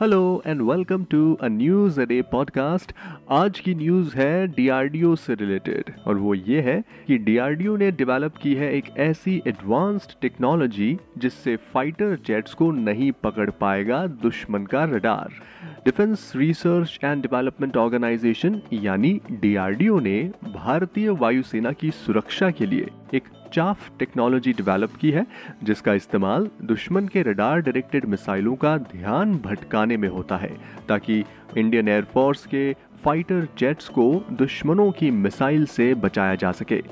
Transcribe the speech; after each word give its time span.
Hello 0.00 0.42
and 0.46 0.60
welcome 0.62 1.04
to 1.04 1.18
a 1.34 1.48
news 1.48 2.00
a 2.00 2.04
day 2.04 2.20
podcast 2.22 2.92
आज 3.32 3.58
की 3.60 3.74
news 3.74 4.16
है 4.16 4.46
DRDO 4.46 5.14
से 5.16 5.34
रिलेटेड 5.34 5.92
और 6.06 6.16
वो 6.16 6.34
ये 6.34 6.60
है 6.60 6.74
कि 7.06 7.16
डीआरडीओ 7.18 7.76
ने 7.76 7.90
डेवलप 7.92 8.36
की 8.36 8.54
है 8.54 8.72
एक 8.72 8.90
ऐसी 8.98 9.40
एडवांस्ड 9.46 10.12
टेक्नोलॉजी 10.20 10.96
जिससे 11.18 11.56
फाइटर 11.74 12.14
जेट्स 12.26 12.54
को 12.54 12.70
नहीं 12.72 13.10
पकड़ 13.22 13.48
पाएगा 13.60 14.06
दुश्मन 14.22 14.66
का 14.66 14.84
radar 14.86 15.40
defence 15.84 16.30
research 16.36 16.98
and 17.04 17.22
development 17.22 17.76
organisation 17.76 18.60
यानी 18.72 19.20
डीआरडीओ 19.32 19.98
ने 20.00 20.22
भारतीय 20.52 21.10
वायुसेना 21.16 21.72
की 21.72 21.90
सुरक्षा 21.96 22.50
के 22.50 22.66
लिए 22.66 22.90
एक 23.14 23.32
चाफ 23.56 23.90
टेक्नोलॉजी 23.98 24.52
डेवलप 24.52 24.96
की 24.96 25.10
है, 25.10 25.26
जिसका 25.64 25.92
इस्तेमाल 25.94 26.48
दुश्मन 26.62 27.06
के 27.08 27.22
रडार 27.22 27.60
डायरेक्टेड 27.60 28.04
मिसाइलों 28.04 28.54
का 28.56 28.76
ध्यान 28.76 29.34
भटकाने 29.36 29.96
में 29.96 30.08
होता 30.08 30.36
है, 30.36 30.50
ताकि 30.88 31.24
इंडियन 31.58 31.88
एयरफोर्स 31.88 32.46
के 32.46 32.72
फाइटर 33.04 33.46
जेट्स 33.58 33.88
को 33.88 34.24
दुश्मनों 34.32 34.90
की 34.92 35.10
मिसाइल 35.10 35.66
से 35.66 35.94
बचाया 35.94 36.34
जा 36.34 36.52
सके। 36.52 36.82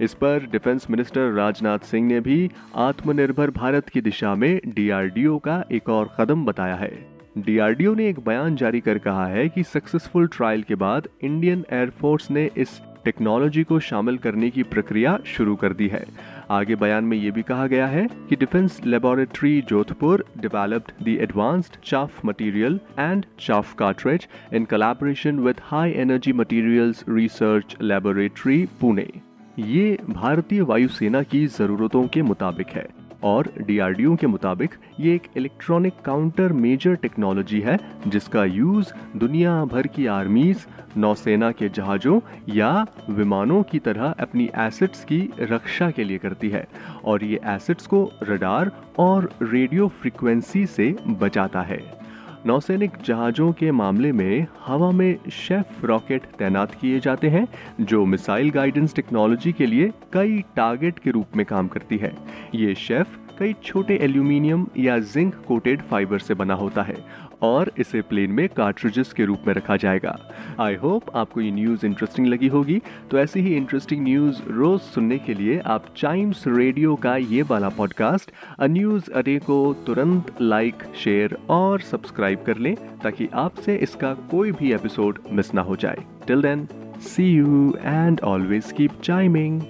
इस 0.00 0.14
पर 0.14 0.46
डिफेंस 0.52 0.86
मिनिस्टर 0.90 1.32
राजनाथ 1.32 1.78
सिंह 1.78 2.06
ने 2.06 2.20
भी 2.20 2.50
आत्मनिर्भर 2.76 3.50
भारत 3.50 3.88
की 3.88 4.00
दिशा 4.00 4.34
में 4.34 4.60
डीआरडीओ 4.66 5.38
का 5.38 5.62
एक 5.72 5.88
और 5.88 6.14
कदम 6.20 6.44
बताया 6.44 6.74
है। 6.74 6.90
डीआरडीओ 7.38 7.94
ने 7.94 8.08
एक 8.08 8.20
बयान 8.20 8.56
जारी 8.56 8.80
कर 8.80 8.98
कहा 8.98 9.26
है 9.26 9.48
कि 9.48 9.62
सक्सेसफुल 9.64 10.26
ट्रायल 10.26 10.62
के 10.62 10.74
बाद 10.74 11.08
इंडियन 11.22 11.64
एयरफोर्स 11.72 12.30
ने 12.30 12.50
इस 12.56 12.80
टेक्नोलॉजी 13.04 13.62
को 13.64 13.78
शामिल 13.80 14.18
करने 14.18 14.50
की 14.50 14.62
प्रक्रिया 14.64 15.18
शुरू 15.26 15.54
कर 15.56 15.72
दी 15.72 15.88
है। 15.88 16.04
आगे 16.50 16.76
बयान 16.76 17.04
में 17.04 17.16
ये 17.16 17.30
भी 17.30 17.42
कहा 17.42 17.66
गया 17.66 17.86
है 17.86 18.06
कि 18.28 18.36
defence 18.36 18.80
laboratory 18.86 19.60
Jodhpur 19.68 20.24
developed 20.40 20.92
the 21.04 21.16
advanced 21.22 21.76
chaff 21.84 22.24
material 22.24 22.78
and 22.98 23.24
chaff 23.40 23.74
cartridge 23.74 24.26
in 24.54 24.64
collaboration 24.64 25.38
with 25.38 25.60
high 25.64 25.92
energy 25.96 26.32
materials 26.32 27.04
research 27.08 27.76
laboratory 27.82 28.64
Pune 28.80 29.08
ये 29.58 29.98
भारतीय 30.08 30.60
वायुसेना 30.62 31.22
की 31.22 31.46
ज़रूरतों 31.46 32.06
के 32.08 32.22
मुताबिक 32.22 32.68
है। 32.68 32.86
और 33.24 33.52
डीआरडीओ 33.60 34.16
के 34.16 34.26
मुताबिक 34.26 34.74
ये 35.00 35.14
एक 35.14 35.22
इलेक्ट्रॉनिक 35.36 35.92
काउंटर 36.04 36.52
मेजर 36.52 36.94
टेक्नोलॉजी 36.94 37.60
है, 37.60 37.78
जिसका 38.08 38.44
यूज़ 38.44 38.92
दुनिया 39.16 39.64
भर 39.64 39.86
की 39.86 40.06
आर्मीज 40.06 40.66
नौसेना 40.96 41.50
के 41.52 41.68
जहाज़ों 41.68 42.20
या 42.48 42.86
विमानों 43.10 43.62
की 43.62 43.78
तरह 43.78 44.04
अपनी 44.04 44.50
एसेट्स 44.58 45.04
की 45.04 45.20
रक्षा 45.40 45.90
के 45.90 46.04
लिए 46.04 46.18
करती 46.18 46.48
है। 46.48 46.66
और 47.04 47.24
ये 47.24 47.40
एसेट्स 47.46 47.86
को 47.86 48.12
रडार 48.22 48.72
और 48.98 49.30
रेडियो 49.42 49.88
फ्रिक्वेंसी 49.88 50.66
से 50.66 50.96
बचाता 51.08 51.62
है। 51.62 52.02
नौसैनिक 52.46 52.90
जहाज़ों 53.06 53.52
के 53.52 53.70
मामले 53.70 54.12
में 54.12 54.46
हवा 54.66 54.90
में 54.90 55.16
शेफ 55.32 55.84
रॉकेट 55.84 56.22
तैनात 56.38 56.74
किए 56.74 57.00
जाते 57.00 57.28
हैं, 57.28 57.46
जो 57.80 58.04
मिसाइल 58.04 58.50
गाइडेंस 58.50 58.94
टेक्नोलॉजी 58.94 59.52
के 59.52 59.66
लिए 59.66 59.92
कई 60.12 60.40
टारगेट 60.56 60.98
के 60.98 61.10
रूप 61.10 61.36
में 61.36 61.46
काम 61.46 61.68
करती 61.68 61.96
है। 61.96 62.12
ये 62.54 62.74
शेफ 62.74 63.18
कई 63.38 63.54
छोटे 63.64 63.96
एल्यूमिनियम 64.02 64.66
या 64.78 64.98
जिंक 64.98 65.34
कोटेड 65.48 65.82
फाइबर 65.82 66.18
से 66.18 66.34
बना 66.34 66.54
होता 66.54 66.82
है 66.82 66.96
और 67.42 67.70
इसे 67.78 68.00
प्लेन 68.02 68.30
में 68.30 68.48
कार्ट्रिजेस 68.48 69.12
के 69.12 69.24
रूप 69.24 69.44
में 69.46 69.52
रखा 69.54 69.76
जाएगा। 69.76 70.16
आई 70.60 70.74
होप 70.74 71.16
आपको 71.16 71.40
ये 71.40 71.50
न्यूज़ 71.50 71.86
इंटरेस्टिंग 71.86 72.26
लगी 72.26 72.48
होगी। 72.48 72.80
तो 73.10 73.18
ऐसी 73.18 73.40
ही 73.40 73.54
इंटरेस्टिंग 73.56 74.04
न्यूज़ 74.04 74.42
रोज़ 74.48 74.82
सुनने 74.82 75.18
के 75.18 75.34
लिए 75.34 75.58
आप 75.66 75.86
चाइम्स 75.96 76.44
रेडियो 76.46 76.94
का 76.96 77.16
ये 77.16 77.42
वाला 77.42 77.68
पॉडकास्ट 77.68 78.30
अ 78.58 78.66
न्यूज़ 78.66 79.10
अडे 79.10 79.38
को 79.38 79.58
तुरंत 79.86 80.34
लाइक 80.40 80.82
शेयर 81.04 81.36
और 81.50 81.80
सब्सक्राइब 81.80 82.44
कर 82.46 82.58
लें 82.58 82.74
ताकि 83.02 83.28
आपसे 83.34 83.76
इसका 83.76 84.14
कोई 84.30 84.52
भी 84.52 84.72
एपिसोड 84.72 85.18
मिस 85.32 85.54
ना 85.54 85.62
हो 85.62 85.76
जाए। 85.76 86.04
Till 86.26 86.42
then 86.42 86.66
see 87.00 87.32
you 87.32 87.76
and 87.80 88.20
always 88.20 88.72
keep 88.72 89.00
chiming 89.04 89.60